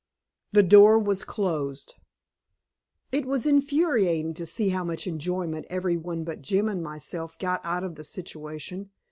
[0.51, 1.93] THE DOOR WAS CLOSED
[3.11, 7.61] It was infuriating to see how much enjoyment every one but Jim and myself got
[7.63, 8.89] out of the situation.